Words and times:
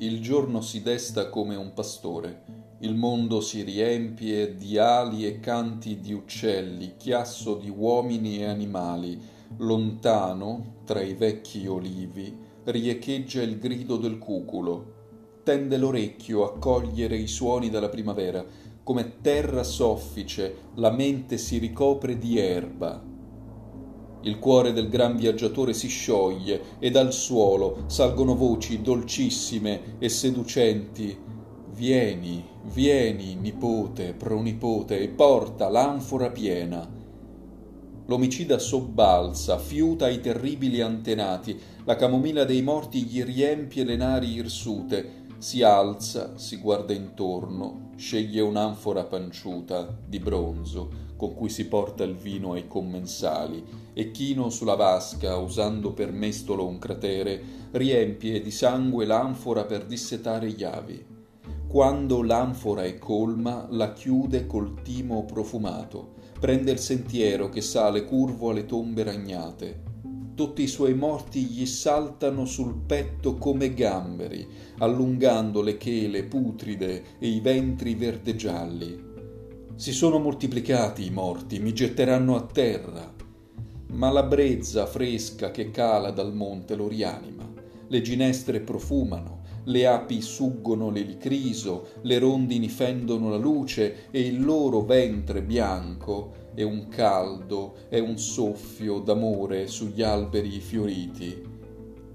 Il 0.00 0.22
giorno 0.22 0.60
si 0.60 0.80
desta 0.80 1.28
come 1.28 1.56
un 1.56 1.72
pastore, 1.74 2.42
il 2.82 2.94
mondo 2.94 3.40
si 3.40 3.62
riempie 3.62 4.54
di 4.54 4.78
ali 4.78 5.26
e 5.26 5.40
canti 5.40 5.98
di 5.98 6.12
uccelli, 6.12 6.94
chiasso 6.96 7.56
di 7.56 7.68
uomini 7.68 8.38
e 8.38 8.44
animali. 8.44 9.20
Lontano, 9.56 10.82
tra 10.84 11.02
i 11.02 11.14
vecchi 11.14 11.66
olivi, 11.66 12.32
riecheggia 12.62 13.42
il 13.42 13.58
grido 13.58 13.96
del 13.96 14.18
cuculo. 14.18 14.94
Tende 15.42 15.76
l'orecchio 15.76 16.44
a 16.44 16.56
cogliere 16.56 17.16
i 17.16 17.26
suoni 17.26 17.68
della 17.68 17.88
primavera. 17.88 18.44
Come 18.84 19.20
terra 19.20 19.64
soffice, 19.64 20.54
la 20.76 20.92
mente 20.92 21.38
si 21.38 21.58
ricopre 21.58 22.16
di 22.16 22.38
erba. 22.38 23.02
Il 24.22 24.40
cuore 24.40 24.72
del 24.72 24.88
gran 24.88 25.16
viaggiatore 25.16 25.72
si 25.72 25.86
scioglie 25.86 26.60
e 26.80 26.90
dal 26.90 27.12
suolo 27.12 27.84
salgono 27.86 28.34
voci 28.34 28.82
dolcissime 28.82 29.98
e 29.98 30.08
seducenti. 30.08 31.16
Vieni, 31.70 32.44
vieni, 32.64 33.36
nipote, 33.36 34.14
pronipote, 34.14 34.98
e 34.98 35.08
porta 35.08 35.68
l'anfora 35.68 36.30
piena. 36.30 36.96
L'omicida 38.06 38.58
sobbalza, 38.58 39.58
fiuta 39.58 40.08
i 40.08 40.20
terribili 40.20 40.80
antenati, 40.80 41.56
la 41.84 41.94
camomilla 41.94 42.44
dei 42.44 42.62
morti 42.62 43.04
gli 43.04 43.22
riempie 43.22 43.84
le 43.84 43.96
nari 43.96 44.32
irsute, 44.32 45.26
si 45.38 45.62
alza, 45.62 46.36
si 46.36 46.56
guarda 46.56 46.92
intorno, 46.92 47.90
sceglie 47.96 48.40
un'anfora 48.40 49.04
panciuta 49.04 49.96
di 50.04 50.18
bronzo 50.18 51.06
con 51.18 51.34
cui 51.34 51.50
si 51.50 51.66
porta 51.66 52.04
il 52.04 52.14
vino 52.14 52.52
ai 52.52 52.68
commensali 52.68 53.62
e 53.98 54.12
chino 54.12 54.48
sulla 54.48 54.76
vasca, 54.76 55.38
usando 55.38 55.92
per 55.92 56.12
mestolo 56.12 56.64
un 56.64 56.78
cratere, 56.78 57.42
riempie 57.72 58.40
di 58.40 58.52
sangue 58.52 59.04
l'anfora 59.04 59.64
per 59.64 59.86
dissetare 59.86 60.52
gli 60.52 60.62
avi. 60.62 61.04
Quando 61.66 62.22
l'anfora 62.22 62.84
è 62.84 62.96
colma, 62.96 63.66
la 63.70 63.92
chiude 63.92 64.46
col 64.46 64.82
timo 64.82 65.24
profumato, 65.24 66.14
prende 66.38 66.70
il 66.70 66.78
sentiero 66.78 67.48
che 67.48 67.60
sale 67.60 68.04
curvo 68.04 68.50
alle 68.50 68.66
tombe 68.66 69.02
ragnate. 69.02 69.82
Tutti 70.32 70.62
i 70.62 70.68
suoi 70.68 70.94
morti 70.94 71.42
gli 71.42 71.66
saltano 71.66 72.44
sul 72.44 72.76
petto 72.86 73.34
come 73.34 73.74
gamberi, 73.74 74.46
allungando 74.78 75.60
le 75.60 75.76
chele 75.76 76.22
putride 76.22 77.02
e 77.18 77.26
i 77.26 77.40
ventri 77.40 77.96
verdegialli. 77.96 79.06
Si 79.74 79.90
sono 79.90 80.20
moltiplicati 80.20 81.04
i 81.04 81.10
morti, 81.10 81.58
mi 81.58 81.72
getteranno 81.72 82.36
a 82.36 82.42
terra. 82.42 83.17
Ma 83.90 84.10
la 84.10 84.22
brezza 84.22 84.86
fresca 84.86 85.50
che 85.50 85.70
cala 85.70 86.10
dal 86.10 86.34
monte 86.34 86.74
lo 86.74 86.88
rianima. 86.88 87.46
Le 87.88 88.00
ginestre 88.02 88.60
profumano, 88.60 89.40
le 89.64 89.86
api 89.86 90.20
suggono 90.20 90.90
l'elicriso, 90.90 91.88
le 92.02 92.18
rondini 92.18 92.68
fendono 92.68 93.30
la 93.30 93.36
luce 93.36 94.08
e 94.10 94.20
il 94.20 94.44
loro 94.44 94.82
ventre 94.82 95.42
bianco 95.42 96.46
è 96.54 96.62
un 96.62 96.88
caldo, 96.88 97.76
è 97.88 97.98
un 97.98 98.18
soffio 98.18 98.98
d'amore 98.98 99.68
sugli 99.68 100.02
alberi 100.02 100.58
fioriti. 100.58 101.42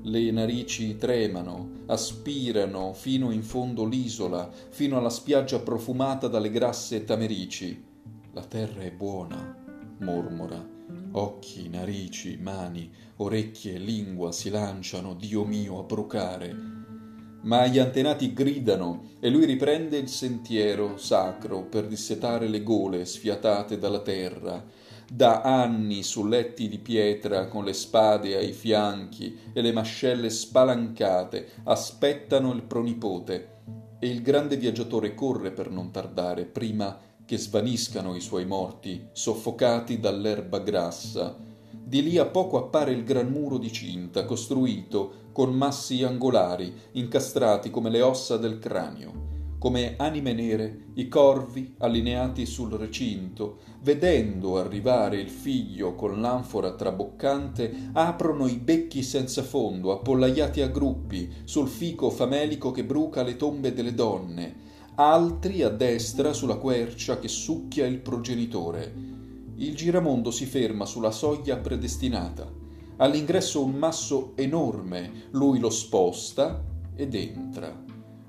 Le 0.02 0.32
narici 0.32 0.98
tremano, 0.98 1.84
aspirano 1.86 2.94
fino 2.94 3.32
in 3.32 3.42
fondo 3.42 3.86
l'isola, 3.86 4.50
fino 4.70 4.98
alla 4.98 5.10
spiaggia 5.10 5.60
profumata 5.60 6.28
dalle 6.28 6.50
grasse 6.50 7.04
tamerici. 7.04 7.82
La 8.34 8.44
terra 8.44 8.82
è 8.82 8.92
buona, 8.92 9.64
mormora. 10.00 10.73
Occhi, 11.16 11.70
narici, 11.70 12.38
mani, 12.42 12.92
orecchie, 13.18 13.78
lingua 13.78 14.32
si 14.32 14.50
lanciano, 14.50 15.14
Dio 15.14 15.46
mio, 15.46 15.80
a 15.80 15.84
brucare. 15.84 16.56
Ma 17.44 17.68
gli 17.68 17.78
antenati 17.78 18.34
gridano 18.34 19.12
e 19.20 19.30
lui 19.30 19.46
riprende 19.46 19.98
il 19.98 20.08
sentiero 20.08 20.98
sacro 20.98 21.64
per 21.64 21.88
dissetare 21.88 22.48
le 22.48 22.64
gole 22.64 23.06
sfiatate 23.06 23.78
dalla 23.78 24.02
terra 24.02 24.66
da 25.14 25.42
anni 25.42 26.02
su 26.02 26.26
letti 26.26 26.68
di 26.68 26.80
pietra 26.80 27.48
con 27.48 27.66
le 27.66 27.74
spade 27.74 28.36
ai 28.36 28.52
fianchi 28.52 29.38
e 29.54 29.62
le 29.62 29.72
mascelle 29.72 30.30
spalancate 30.32 31.50
aspettano 31.66 32.52
il 32.54 32.64
pronipote 32.64 33.50
e 34.00 34.08
il 34.08 34.24
grande 34.24 34.58
viaggiatore 34.58 35.14
corre 35.14 35.52
per 35.52 35.70
non 35.70 35.92
tardare 35.92 36.46
prima 36.46 36.98
che 37.26 37.38
svaniscano 37.38 38.16
i 38.16 38.22
suoi 38.22 38.46
morti 38.46 39.08
soffocati 39.12 40.00
dall'erba 40.00 40.60
grassa. 40.60 41.38
Di 41.72 42.02
lì 42.04 42.18
a 42.18 42.26
poco 42.26 42.58
appare 42.58 42.92
il 42.92 43.04
gran 43.04 43.30
muro 43.30 43.58
di 43.58 43.72
cinta 43.72 44.26
costruito 44.26 45.30
con 45.32 45.54
massi 45.54 46.04
angolari 46.04 46.74
incastrati 46.94 47.70
come 47.70 47.90
le 47.90 48.02
ossa 48.02 48.38
del 48.38 48.60
cranio. 48.60 49.32
Come 49.64 49.96
anime 49.96 50.34
nere, 50.34 50.88
i 50.96 51.08
corvi 51.08 51.76
allineati 51.78 52.46
sul 52.46 52.72
recinto, 52.74 53.60
vedendo 53.82 54.58
arrivare 54.58 55.18
il 55.18 55.30
figlio 55.30 55.96
con 55.96 56.20
l'anfora 56.20 56.74
traboccante, 56.74 57.92
aprono 57.94 58.48
i 58.48 58.58
becchi 58.58 59.02
senza 59.02 59.42
fondo, 59.42 59.94
appollaiati 59.94 60.62
a 60.62 60.68
gruppi, 60.68 61.32
sul 61.46 61.70
fico 61.70 62.10
famelico 62.10 62.72
che 62.72 62.84
bruca 62.84 63.24
le 63.24 63.38
tombe 63.38 63.74
delle 63.74 63.94
donne, 63.94 64.63
altri 64.96 65.64
a 65.64 65.70
destra 65.70 66.34
sulla 66.34 66.58
quercia 66.58 67.18
che 67.18 67.28
succhia 67.28 67.86
il 67.86 68.00
progenitore. 68.00 68.94
Il 69.56 69.76
giramondo 69.76 70.30
si 70.30 70.46
ferma 70.46 70.86
sulla 70.86 71.12
soglia 71.12 71.58
predestinata. 71.58 72.52
All'ingresso 72.98 73.64
un 73.64 73.74
masso 73.74 74.34
enorme, 74.36 75.30
lui 75.32 75.60
lo 75.60 75.72
sposta 75.72 76.64
ed 76.96 77.16
entra. 77.16 77.84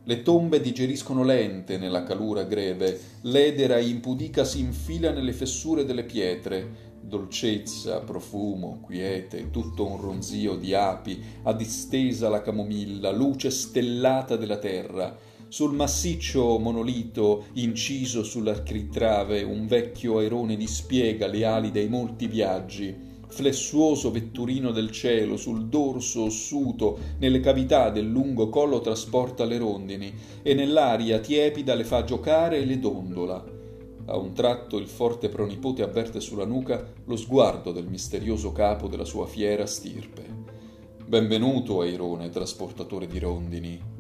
Le 0.07 0.23
tombe 0.23 0.61
digeriscono 0.61 1.23
lente 1.23 1.79
nella 1.79 2.03
calura 2.03 2.45
greve, 2.45 2.99
l'edera 3.23 3.79
impudica 3.79 4.45
si 4.45 4.61
infila 4.61 5.11
nelle 5.11 5.33
fessure 5.33 5.85
delle 5.85 6.05
pietre, 6.05 6.93
dolcezza, 7.01 8.01
profumo, 8.01 8.81
quiete, 8.83 9.51
tutto 9.51 9.87
un 9.87 10.01
ronzio 10.01 10.57
di 10.57 10.75
api, 10.75 11.23
a 11.43 11.53
distesa 11.53 12.29
la 12.29 12.43
camomilla, 12.43 13.11
luce 13.13 13.51
stellata 13.51 14.37
della 14.37 14.59
terra. 14.59 15.17
Sul 15.55 15.73
massiccio 15.73 16.59
monolito, 16.59 17.45
inciso 17.53 18.25
sull'architrave, 18.25 19.45
un 19.45 19.69
vecchio 19.69 20.19
airone 20.19 20.57
dispiega 20.57 21.29
le 21.29 21.45
ali 21.45 21.71
dei 21.71 21.87
molti 21.87 22.27
viaggi. 22.27 22.93
Flessuoso 23.29 24.11
vetturino 24.11 24.73
del 24.73 24.91
cielo 24.91 25.37
sul 25.37 25.67
dorso 25.67 26.25
ossuto 26.25 26.99
nelle 27.19 27.39
cavità 27.39 27.91
del 27.91 28.11
lungo 28.11 28.49
collo 28.49 28.81
trasporta 28.81 29.45
le 29.45 29.59
rondini 29.59 30.13
e 30.43 30.55
nell'aria 30.55 31.21
tiepida 31.21 31.77
le 31.77 31.85
fa 31.85 32.03
giocare 32.03 32.57
e 32.57 32.65
le 32.65 32.81
dondola. 32.81 33.45
A 34.07 34.17
un 34.17 34.33
tratto 34.33 34.77
il 34.77 34.89
forte 34.89 35.29
pronipote 35.29 35.85
avverte 35.85 36.19
sulla 36.19 36.45
nuca 36.45 36.85
lo 37.05 37.15
sguardo 37.15 37.71
del 37.71 37.87
misterioso 37.87 38.51
capo 38.51 38.89
della 38.89 39.05
sua 39.05 39.29
fiera 39.29 39.67
stirpe. 39.67 40.25
Benvenuto 41.07 41.81
airone 41.81 42.29
trasportatore 42.29 43.07
di 43.07 43.21
rondini 43.21 43.94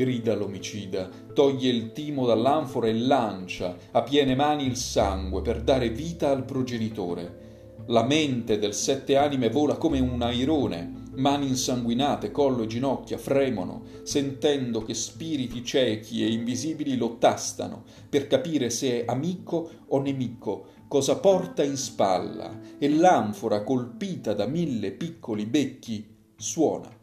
grida 0.00 0.34
l'omicida 0.34 1.10
toglie 1.34 1.68
il 1.68 1.92
timo 1.92 2.24
dall'anfora 2.24 2.86
e 2.86 2.94
lancia 2.94 3.76
a 3.90 4.00
piene 4.00 4.34
mani 4.34 4.64
il 4.64 4.76
sangue 4.76 5.42
per 5.42 5.60
dare 5.60 5.90
vita 5.90 6.30
al 6.30 6.46
progenitore 6.46 7.48
la 7.88 8.02
mente 8.02 8.58
del 8.58 8.72
sette 8.72 9.16
anime 9.16 9.50
vola 9.50 9.76
come 9.76 9.98
un 9.98 10.22
airone, 10.22 11.08
mani 11.16 11.48
insanguinate, 11.48 12.30
collo 12.30 12.62
e 12.62 12.66
ginocchia 12.66 13.18
fremono, 13.18 13.82
sentendo 14.04 14.82
che 14.84 14.94
spiriti 14.94 15.64
ciechi 15.64 16.22
e 16.22 16.30
invisibili 16.30 16.96
lo 16.96 17.16
tastano 17.18 17.82
per 18.08 18.28
capire 18.28 18.70
se 18.70 19.00
è 19.00 19.04
amico 19.08 19.70
o 19.88 20.00
nemico, 20.00 20.66
cosa 20.86 21.16
porta 21.16 21.64
in 21.64 21.76
spalla, 21.76 22.60
e 22.78 22.88
l'anfora 22.88 23.64
colpita 23.64 24.34
da 24.34 24.46
mille 24.46 24.92
piccoli 24.92 25.46
becchi 25.46 26.06
suona. 26.36 26.99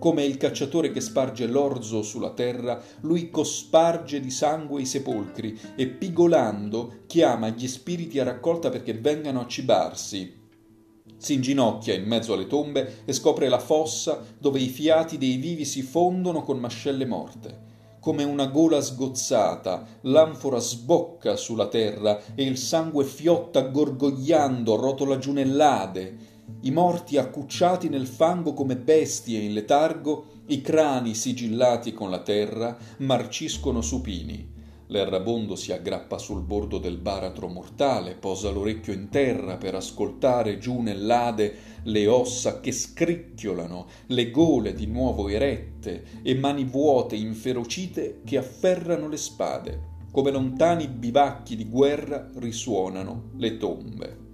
Come 0.00 0.24
il 0.24 0.36
cacciatore 0.36 0.90
che 0.90 1.00
sparge 1.00 1.46
l'orzo 1.46 2.02
sulla 2.02 2.30
terra, 2.30 2.82
lui 3.02 3.30
cosparge 3.30 4.18
di 4.18 4.30
sangue 4.30 4.80
i 4.80 4.86
sepolcri 4.86 5.58
e 5.76 5.86
pigolando 5.86 7.02
chiama 7.06 7.50
gli 7.50 7.68
spiriti 7.68 8.18
a 8.18 8.24
raccolta 8.24 8.70
perché 8.70 8.94
vengano 8.94 9.40
a 9.40 9.46
cibarsi. 9.46 10.36
Si 11.16 11.32
inginocchia 11.34 11.94
in 11.94 12.06
mezzo 12.06 12.32
alle 12.32 12.48
tombe 12.48 13.02
e 13.04 13.12
scopre 13.12 13.48
la 13.48 13.60
fossa 13.60 14.24
dove 14.38 14.58
i 14.58 14.68
fiati 14.68 15.16
dei 15.16 15.36
vivi 15.36 15.64
si 15.64 15.82
fondono 15.82 16.42
con 16.42 16.58
mascelle 16.58 17.06
morte. 17.06 17.66
Come 18.00 18.24
una 18.24 18.46
gola 18.46 18.80
sgozzata, 18.80 19.86
l'anfora 20.02 20.58
sbocca 20.58 21.36
sulla 21.36 21.68
terra 21.68 22.20
e 22.34 22.42
il 22.42 22.56
sangue 22.56 23.04
fiotta 23.04 23.62
gorgogliando, 23.62 24.74
rotola 24.74 25.18
giù 25.18 25.32
nell'ade 25.32 26.36
i 26.62 26.70
morti 26.70 27.16
accucciati 27.16 27.88
nel 27.88 28.06
fango 28.06 28.52
come 28.52 28.76
bestie 28.76 29.40
in 29.40 29.52
letargo, 29.52 30.26
i 30.46 30.60
crani 30.60 31.14
sigillati 31.14 31.92
con 31.92 32.10
la 32.10 32.20
terra, 32.20 32.76
marciscono 32.98 33.80
supini. 33.80 34.56
L'errabondo 34.90 35.54
si 35.54 35.70
aggrappa 35.70 36.16
sul 36.16 36.40
bordo 36.40 36.78
del 36.78 36.96
baratro 36.96 37.46
mortale, 37.48 38.14
posa 38.14 38.50
l'orecchio 38.50 38.94
in 38.94 39.10
terra 39.10 39.58
per 39.58 39.74
ascoltare 39.74 40.58
giù 40.58 40.80
nell'ade 40.80 41.56
le 41.84 42.06
ossa 42.06 42.60
che 42.60 42.72
scricchiolano, 42.72 43.86
le 44.06 44.30
gole 44.30 44.72
di 44.72 44.86
nuovo 44.86 45.28
erette 45.28 46.04
e 46.22 46.34
mani 46.34 46.64
vuote 46.64 47.16
inferocite 47.16 48.22
che 48.24 48.38
afferrano 48.38 49.08
le 49.08 49.18
spade. 49.18 49.80
Come 50.10 50.30
lontani 50.30 50.88
bivacchi 50.88 51.54
di 51.54 51.68
guerra 51.68 52.30
risuonano 52.36 53.32
le 53.36 53.58
tombe. 53.58 54.27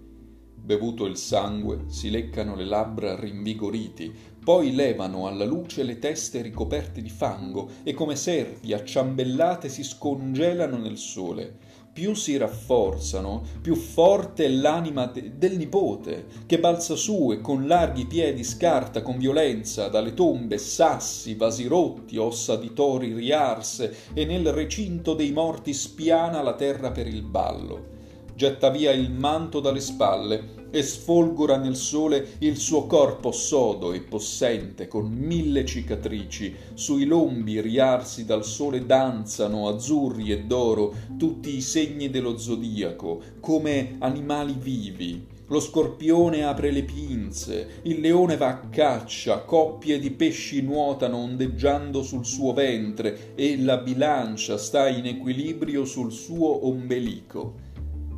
Bevuto 0.65 1.05
il 1.05 1.19
sangue, 1.19 1.85
si 1.89 2.09
leccano 2.09 2.57
le 2.57 2.65
labbra 2.65 3.21
rinvigoriti, 3.21 4.11
poi 4.43 4.75
levano 4.75 5.27
alla 5.27 5.45
luce 5.45 5.83
le 5.83 5.99
teste 5.99 6.41
ricoperte 6.41 7.03
di 7.03 7.11
fango 7.11 7.69
e 7.83 7.93
come 7.93 8.17
serpi 8.17 8.73
acciambellate 8.73 9.69
si 9.69 9.85
scongelano 9.85 10.79
nel 10.79 10.97
sole. 10.97 11.59
Più 11.93 12.15
si 12.15 12.39
rafforzano, 12.39 13.43
più 13.61 13.75
forte 13.75 14.47
è 14.47 14.49
l'anima 14.49 15.05
de- 15.05 15.37
del 15.37 15.59
nipote, 15.59 16.29
che 16.47 16.59
balza 16.59 16.97
su 16.97 17.31
e 17.31 17.43
con 17.43 17.67
larghi 17.67 18.07
piedi 18.07 18.43
scarta 18.43 19.03
con 19.03 19.19
violenza 19.19 19.89
dalle 19.89 20.15
tombe 20.15 20.57
sassi, 20.57 21.35
vasi 21.35 21.67
rotti, 21.67 22.17
ossa 22.17 22.57
di 22.57 22.73
tori 22.73 23.13
riarse 23.13 23.95
e 24.15 24.25
nel 24.25 24.51
recinto 24.51 25.13
dei 25.13 25.31
morti 25.31 25.75
spiana 25.75 26.41
la 26.41 26.55
terra 26.55 26.91
per 26.91 27.07
il 27.07 27.21
ballo 27.21 27.94
getta 28.35 28.71
via 28.71 28.91
il 28.93 29.11
manto 29.11 29.61
dalle 29.61 29.81
spalle 29.81 30.63
e 30.75 30.83
sfolgora 30.83 31.57
nel 31.57 31.77
sole 31.77 32.35
il 32.39 32.57
suo 32.57 32.87
corpo 32.87 33.31
sodo 33.31 33.93
e 33.93 34.01
possente 34.01 34.89
con 34.89 35.09
mille 35.09 35.65
cicatrici. 35.65 36.53
Sui 36.75 37.05
lombi 37.05 37.61
riarsi 37.61 38.25
dal 38.25 38.45
sole 38.45 38.85
danzano 38.85 39.69
azzurri 39.69 40.33
e 40.33 40.43
d'oro 40.43 40.93
tutti 41.17 41.55
i 41.55 41.61
segni 41.61 42.11
dello 42.11 42.37
zodiaco 42.37 43.21
come 43.39 43.95
animali 44.01 44.57
vivi. 44.59 45.33
Lo 45.49 45.61
scorpione 45.61 46.43
apre 46.43 46.73
le 46.73 46.83
pinze, 46.83 47.81
il 47.83 48.01
leone 48.01 48.37
va 48.37 48.49
a 48.49 48.61
caccia, 48.69 49.41
coppie 49.41 50.01
di 50.01 50.11
pesci 50.11 50.63
nuotano 50.63 51.19
ondeggiando 51.19 52.03
sul 52.03 52.25
suo 52.25 52.53
ventre 52.53 53.35
e 53.37 53.63
la 53.63 53.77
bilancia 53.77 54.57
sta 54.57 54.89
in 54.89 55.07
equilibrio 55.07 55.85
sul 55.85 56.11
suo 56.11 56.67
ombelico 56.67 57.64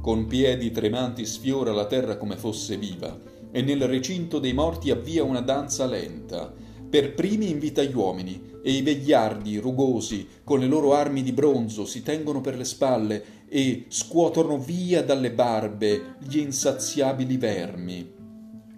con 0.06 0.26
piedi 0.26 0.70
tremanti 0.70 1.26
sfiora 1.26 1.72
la 1.72 1.86
terra 1.86 2.16
come 2.16 2.36
fosse 2.36 2.76
viva 2.76 3.18
e 3.50 3.60
nel 3.60 3.88
recinto 3.88 4.38
dei 4.38 4.52
morti 4.52 4.92
avvia 4.92 5.24
una 5.24 5.40
danza 5.40 5.84
lenta. 5.84 6.54
Per 6.88 7.12
primi 7.12 7.50
invita 7.50 7.82
gli 7.82 7.92
uomini 7.92 8.40
e 8.62 8.70
i 8.70 8.82
vegliardi 8.82 9.58
rugosi 9.58 10.28
con 10.44 10.60
le 10.60 10.66
loro 10.66 10.94
armi 10.94 11.24
di 11.24 11.32
bronzo 11.32 11.84
si 11.84 12.04
tengono 12.04 12.40
per 12.40 12.56
le 12.56 12.62
spalle 12.62 13.24
e 13.48 13.86
scuotono 13.88 14.58
via 14.58 15.02
dalle 15.02 15.32
barbe 15.32 16.14
gli 16.20 16.38
insaziabili 16.38 17.36
vermi. 17.36 18.08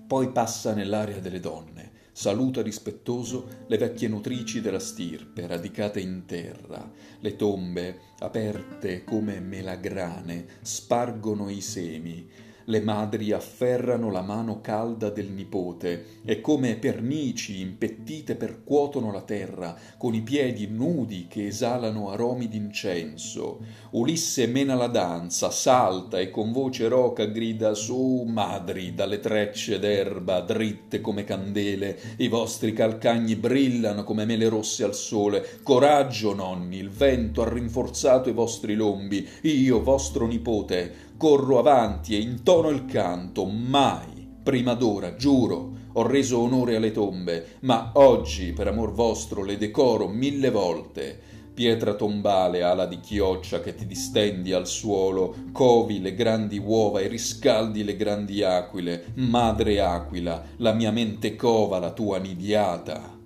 Poi 0.07 0.33
passa 0.33 0.73
nell'aria 0.73 1.21
delle 1.21 1.41
donne 1.41 1.78
saluta 2.19 2.63
rispettoso 2.63 3.47
le 3.69 3.79
vecchie 3.79 4.09
nutrici 4.09 4.61
della 4.61 4.81
stirpe 4.81 5.47
radicate 5.47 6.01
in 6.01 6.25
terra. 6.27 6.91
Le 7.21 7.37
tombe, 7.37 8.01
aperte 8.19 9.05
come 9.05 9.39
melagrane, 9.39 10.45
spargono 10.63 11.49
i 11.49 11.61
semi 11.61 12.29
le 12.69 12.81
madri 12.81 13.33
afferrano 13.33 14.11
la 14.11 14.21
mano 14.21 14.61
calda 14.61 15.09
del 15.09 15.31
nipote 15.31 16.21
e 16.25 16.41
come 16.41 16.77
pernici 16.77 17.61
impettite 17.61 18.35
percuotono 18.35 19.11
la 19.11 19.23
terra 19.23 19.75
con 19.97 20.15
i 20.15 20.21
piedi 20.21 20.67
nudi 20.67 21.27
che 21.29 21.47
esalano 21.47 22.11
aromi 22.11 22.49
d'incenso. 22.49 23.61
Ulisse 23.93 24.47
mena 24.47 24.75
la 24.75 24.87
danza, 24.87 25.51
salta 25.51 26.19
e 26.19 26.31
con 26.31 26.53
voce 26.53 26.89
roca 26.89 27.25
grida 27.25 27.73
su 27.75 28.25
madri 28.27 28.95
dalle 28.95 29.19
trecce 29.21 29.79
d'erba 29.79 30.41
dritte 30.41 31.01
come 31.01 31.25
candele, 31.25 31.99
i 32.19 32.29
vostri 32.29 32.75
calcagni 32.75 33.37
brillano 33.37 34.05
come 34.05 34.27
mele 34.27 34.49
rosse 34.49 34.85
al 34.85 34.95
sole. 34.95 35.61
Coraggio, 35.63 36.35
nonni, 36.35 36.77
il 36.77 36.91
vento 36.91 37.41
ha 37.43 37.49
rinforzato 37.49 38.29
i 38.29 38.35
vostri 38.35 38.75
lombi, 38.75 39.27
io, 39.43 39.83
vostro 39.83 40.27
nipote, 40.27 41.07
corro 41.19 41.59
avanti 41.59 42.15
e 42.15 42.21
intono 42.21 42.71
il 42.71 42.87
canto, 42.87 43.45
mai, 43.45 44.27
prima 44.41 44.75
d'ora, 44.75 45.17
giuro, 45.17 45.73
ho 45.95 46.07
reso 46.07 46.39
onore 46.39 46.77
alle 46.77 46.93
tombe, 46.93 47.57
ma 47.63 47.91
oggi, 47.95 48.53
per 48.53 48.69
amor 48.69 48.93
vostro, 48.93 49.43
le 49.43 49.59
decoro 49.59 50.07
mille 50.07 50.51
volte. 50.51 51.21
Pietra 51.53 51.95
tombale, 51.95 52.63
ala 52.63 52.87
di 52.87 53.01
chioccia 53.01 53.61
che 53.61 53.75
ti 53.75 53.85
distendi 53.85 54.53
al 54.53 54.69
suolo, 54.69 55.35
covi 55.51 56.01
le 56.01 56.15
grandi 56.15 56.57
uova 56.57 57.01
e 57.01 57.09
riscaldi 57.09 57.83
le 57.83 57.97
grandi 57.97 58.45
aquile, 58.45 59.07
madre 59.17 59.81
aquila, 59.81 60.41
la 60.59 60.73
mia 60.73 60.93
mente 60.93 61.35
cova 61.35 61.81
la 61.81 61.91
tua 61.91 62.19
nidiata. 62.19 63.18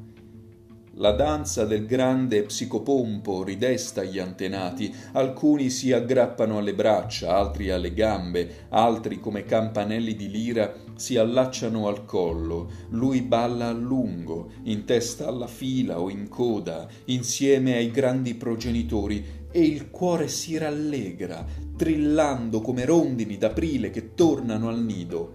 La 1.03 1.11
danza 1.11 1.65
del 1.65 1.85
grande 1.85 2.45
psicopompo 2.45 3.43
ridesta 3.43 4.05
gli 4.05 4.21
antenati, 4.21 4.95
alcuni 5.15 5.69
si 5.69 5.91
aggrappano 5.91 6.59
alle 6.59 6.75
braccia, 6.75 7.35
altri 7.35 7.71
alle 7.71 7.93
gambe, 7.93 8.67
altri 8.69 9.19
come 9.19 9.43
campanelli 9.43 10.15
di 10.15 10.31
lira 10.31 10.73
si 10.95 11.17
allacciano 11.17 11.89
al 11.89 12.05
collo, 12.05 12.71
lui 12.91 13.21
balla 13.23 13.67
a 13.67 13.73
lungo, 13.73 14.53
in 14.63 14.85
testa 14.85 15.27
alla 15.27 15.49
fila 15.49 15.99
o 15.99 16.09
in 16.09 16.29
coda, 16.29 16.87
insieme 17.07 17.75
ai 17.75 17.91
grandi 17.91 18.35
progenitori, 18.35 19.25
e 19.51 19.61
il 19.61 19.91
cuore 19.91 20.29
si 20.29 20.57
rallegra, 20.57 21.45
trillando 21.77 22.61
come 22.61 22.85
rondini 22.85 23.37
d'aprile 23.37 23.91
che 23.91 24.15
tornano 24.15 24.69
al 24.69 24.81
nido. 24.81 25.33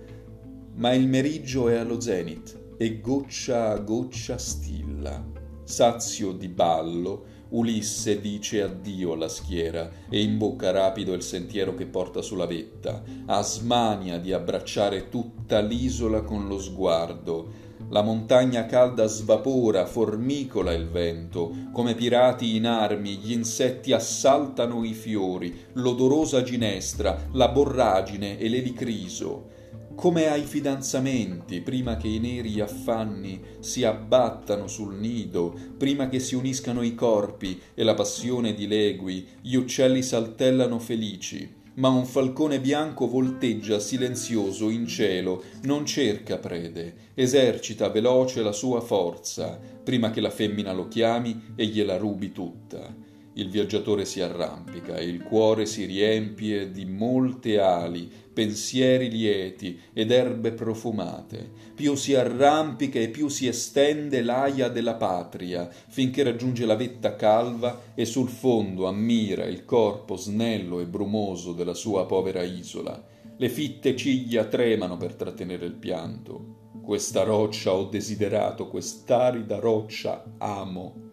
Ma 0.76 0.94
il 0.94 1.10
meriggio 1.10 1.68
è 1.68 1.76
allo 1.76 2.00
zenit 2.00 2.58
e 2.78 3.02
goccia 3.02 3.72
a 3.72 3.78
goccia 3.80 4.38
stilla. 4.38 5.37
Sazio 5.68 6.32
di 6.32 6.48
ballo, 6.48 7.26
Ulisse 7.50 8.22
dice 8.22 8.62
addio 8.62 9.12
alla 9.12 9.28
schiera 9.28 9.92
e 10.10 10.22
imbocca 10.22 10.72
rapido 10.72 11.12
il 11.12 11.22
sentiero 11.22 11.76
che 11.76 11.86
porta 11.86 12.22
sulla 12.22 12.46
vetta. 12.46 13.04
Ha 13.26 13.42
smania 13.42 14.18
di 14.18 14.32
abbracciare 14.32 15.10
tutta 15.10 15.60
l'isola 15.60 16.22
con 16.22 16.48
lo 16.48 16.58
sguardo. 16.58 17.66
La 17.90 18.02
montagna 18.02 18.66
calda 18.66 19.08
svapora, 19.08 19.86
formicola 19.86 20.72
il 20.72 20.88
vento, 20.88 21.54
come 21.74 21.96
pirati 21.96 22.56
in 22.56 22.66
armi, 22.66 23.18
gli 23.18 23.34
insetti 23.34 23.92
assaltano 23.92 24.86
i 24.86 24.94
fiori, 24.94 25.66
l'odorosa 25.74 26.44
ginestra, 26.44 27.28
la 27.34 27.50
borragine 27.50 28.40
e 28.40 28.48
l'elicriso 28.48 29.56
come 29.98 30.28
ai 30.28 30.44
fidanzamenti, 30.44 31.60
prima 31.62 31.98
che 31.98 32.08
i 32.08 32.20
neri 32.20 32.60
affanni 32.60 33.42
si 33.60 33.84
abbattano 33.84 34.68
sul 34.68 34.94
nido, 34.94 35.52
prima 35.76 36.08
che 36.08 36.20
si 36.20 36.36
uniscano 36.36 36.84
i 36.84 36.94
corpi 36.94 37.60
e 37.74 37.82
la 37.82 37.96
passione 37.96 38.54
dilegui, 38.54 39.26
gli 39.42 39.56
uccelli 39.56 40.04
saltellano 40.04 40.78
felici, 40.78 41.52
ma 41.78 41.88
un 41.90 42.06
falcone 42.06 42.62
bianco 42.62 43.08
volteggia 43.08 43.80
silenzioso 43.80 44.70
in 44.70 44.86
cielo, 44.86 45.44
non 45.64 45.84
cerca 45.84 46.38
prede, 46.38 46.94
esercita 47.16 47.90
veloce 47.90 48.44
la 48.44 48.52
sua 48.52 48.82
forza, 48.82 49.60
prima 49.84 50.12
che 50.12 50.22
la 50.22 50.30
femmina 50.30 50.74
lo 50.74 50.88
chiami 50.88 51.54
e 51.56 51.66
gliela 51.66 51.98
rubi 51.98 52.32
tutta. 52.32 53.07
Il 53.38 53.50
viaggiatore 53.50 54.04
si 54.06 54.20
arrampica 54.20 54.96
e 54.96 55.06
il 55.06 55.22
cuore 55.22 55.68
si 55.68 55.86
riempie 55.86 56.72
di 56.72 56.86
molte 56.86 57.60
ali, 57.60 58.10
pensieri 58.34 59.12
lieti 59.12 59.80
ed 59.94 60.10
erbe 60.10 60.54
profumate. 60.54 61.48
Più 61.76 61.94
si 61.94 62.16
arrampica 62.16 62.98
e 62.98 63.10
più 63.10 63.28
si 63.28 63.48
estende 63.48 64.24
l'aia 64.24 64.70
della 64.70 64.96
patria, 64.96 65.70
finché 65.70 66.24
raggiunge 66.24 66.66
la 66.66 66.76
vetta 66.76 67.16
calva 67.16 67.94
e 67.94 68.06
sul 68.06 68.28
fondo 68.28 68.88
ammira 68.88 69.46
il 69.46 69.66
corpo 69.66 70.16
snello 70.16 70.80
e 70.80 70.88
brumoso 70.88 71.54
della 71.54 71.76
sua 71.76 72.08
povera 72.08 72.42
isola. 72.42 73.00
Le 73.38 73.50
fitte 73.50 73.96
ciglia 73.96 74.46
tremano 74.46 74.98
per 74.98 75.14
trattenere 75.14 75.68
il 75.68 75.76
pianto. 75.76 76.72
Questa 76.82 77.22
roccia 77.22 77.72
ho 77.72 77.84
desiderato, 77.84 78.68
quest'arida 78.68 79.60
roccia 79.60 80.24
amo, 80.40 81.06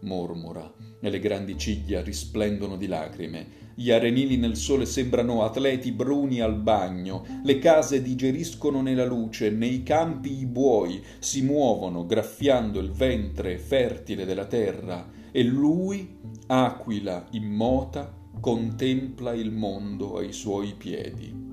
mormora 0.00 0.72
e 1.00 1.10
le 1.10 1.18
grandi 1.18 1.56
ciglia 1.56 2.02
risplendono 2.02 2.76
di 2.76 2.86
lacrime. 2.86 3.58
Gli 3.74 3.90
arenili 3.90 4.36
nel 4.36 4.56
sole 4.56 4.84
sembrano 4.84 5.42
atleti 5.42 5.92
bruni 5.92 6.40
al 6.40 6.56
bagno, 6.56 7.24
le 7.42 7.58
case 7.58 8.02
digeriscono 8.02 8.82
nella 8.82 9.06
luce, 9.06 9.50
nei 9.50 9.82
campi 9.82 10.38
i 10.38 10.46
buoi 10.46 11.02
si 11.18 11.42
muovono 11.42 12.04
graffiando 12.04 12.78
il 12.78 12.90
ventre 12.90 13.58
fertile 13.58 14.24
della 14.24 14.46
terra 14.46 15.08
e 15.32 15.42
lui, 15.42 16.18
aquila 16.46 17.26
immota, 17.30 18.12
contempla 18.40 19.32
il 19.32 19.50
mondo 19.50 20.16
ai 20.16 20.32
suoi 20.32 20.74
piedi. 20.76 21.49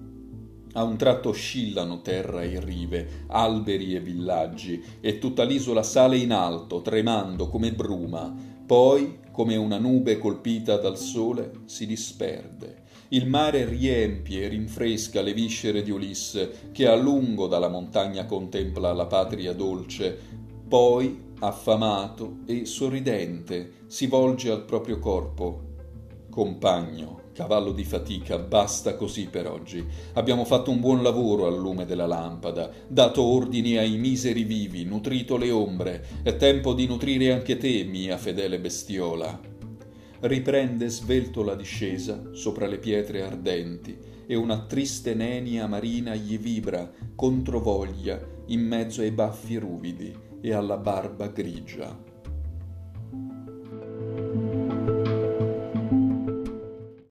A 0.73 0.83
un 0.83 0.97
tratto 0.97 1.29
oscillano 1.29 2.01
terra 2.01 2.43
e 2.43 2.59
rive, 2.59 3.25
alberi 3.27 3.95
e 3.95 3.99
villaggi, 3.99 4.83
e 4.99 5.17
tutta 5.17 5.43
l'isola 5.43 5.83
sale 5.83 6.17
in 6.17 6.31
alto, 6.31 6.81
tremando 6.81 7.47
come 7.49 7.71
bruma, 7.73 8.33
Poi, 8.67 9.19
come 9.31 9.55
una 9.55 9.77
nube 9.77 10.17
colpita 10.17 10.75
dal 10.75 10.97
sole, 10.97 11.61
si 11.67 11.85
disperde. 11.85 12.83
Il 13.09 13.25
mare 13.25 13.63
riempie 13.63 14.43
e 14.43 14.47
rinfresca 14.49 15.21
le 15.21 15.33
viscere 15.33 15.81
di 15.81 15.91
Ulisse, 15.91 16.71
che 16.73 16.85
a 16.85 16.95
lungo 16.95 17.47
dalla 17.47 17.69
montagna 17.69 18.25
contempla 18.25 18.91
la 18.91 19.05
patria 19.05 19.53
dolce, 19.53 20.19
poi, 20.67 21.17
affamato 21.39 22.39
e 22.45 22.65
sorridente, 22.65 23.85
si 23.87 24.07
volge 24.07 24.51
al 24.51 24.65
proprio 24.65 24.99
corpo. 24.99 25.61
Compagno, 26.29 27.21
cavallo 27.37 27.71
di 27.71 27.83
fatica, 27.83 28.39
basta 28.39 28.95
così 28.95 29.27
per 29.27 29.45
oggi. 29.45 29.85
Abbiamo 30.13 30.43
fatto 30.43 30.71
un 30.71 30.79
buon 30.79 31.03
lavoro 31.03 31.45
al 31.45 31.55
lume 31.55 31.85
della 31.85 32.07
lampada, 32.07 32.71
dato 32.87 33.21
ordini 33.21 33.77
ai 33.77 33.95
miseri 33.97 34.41
vivi, 34.41 34.83
nutrito 34.85 35.37
le 35.37 35.51
ombre. 35.51 36.03
È 36.23 36.35
tempo 36.35 36.73
di 36.73 36.87
nutrire 36.87 37.31
anche 37.31 37.57
te, 37.57 37.83
mia 37.83 38.17
fedele 38.17 38.59
bestiola. 38.59 39.39
Riprende 40.21 40.89
svelto 40.89 41.43
la 41.43 41.53
discesa 41.53 42.31
sopra 42.31 42.65
le 42.65 42.79
pietre 42.79 43.21
ardenti 43.21 43.95
e 44.25 44.33
una 44.33 44.65
triste 44.65 45.13
nenia 45.13 45.67
marina 45.67 46.15
gli 46.15 46.39
vibra 46.39 46.91
controvoglia 47.13 48.19
in 48.47 48.61
mezzo 48.61 49.01
ai 49.01 49.11
baffi 49.11 49.57
ruvidi 49.57 50.11
e 50.41 50.53
alla 50.53 50.77
barba 50.77 51.27
grigia. 51.27 52.06